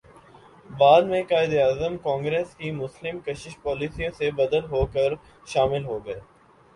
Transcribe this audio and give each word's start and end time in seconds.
بعد 0.69 1.01
میں 1.01 1.21
قائداعظم 1.29 1.97
کانگریس 1.97 2.55
کی 2.55 2.71
مسلم 2.73 3.19
کش 3.25 3.47
پالیسیوں 3.61 4.11
سے 4.11 4.31
بددل 4.31 4.65
ہوکر 4.71 5.13
شامل 5.47 5.85
ہوگئے 5.85 6.19